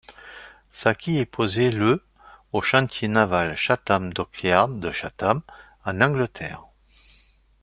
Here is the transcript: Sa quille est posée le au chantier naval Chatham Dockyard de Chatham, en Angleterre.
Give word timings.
Sa 0.71 0.95
quille 0.95 1.19
est 1.19 1.27
posée 1.27 1.69
le 1.69 2.03
au 2.53 2.63
chantier 2.63 3.07
naval 3.07 3.55
Chatham 3.55 4.11
Dockyard 4.11 4.69
de 4.69 4.89
Chatham, 4.89 5.43
en 5.85 6.01
Angleterre. 6.01 6.65